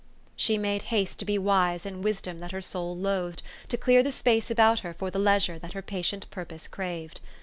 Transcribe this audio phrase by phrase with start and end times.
[0.35, 4.11] She made haste to be wise in wisdom that her soul loathed, to clear the
[4.11, 7.19] space about her for the leisure that her patient purpose craved.